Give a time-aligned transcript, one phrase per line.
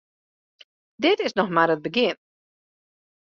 [1.03, 2.17] Dit is noch mar it begjin.